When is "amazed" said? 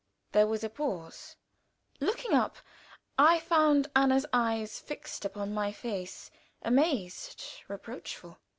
6.63-7.43